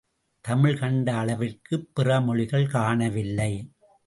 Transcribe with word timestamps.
தமிழ் 0.41 0.77
கண்ட 0.77 1.13
அளவிற்குப் 1.13 1.87
பிற 1.93 2.21
மொழிகள் 2.21 2.67
காணவில்லை. 2.67 3.71